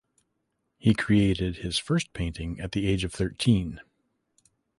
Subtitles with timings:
[0.79, 3.81] He created his first painting at the age of thirteen.